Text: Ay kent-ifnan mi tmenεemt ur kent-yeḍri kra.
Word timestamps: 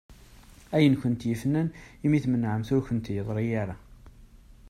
Ay 0.75 0.87
kent-ifnan 1.01 1.67
mi 2.11 2.19
tmenεemt 2.23 2.69
ur 2.75 2.81
kent-yeḍri 2.87 3.47
kra. 3.51 3.75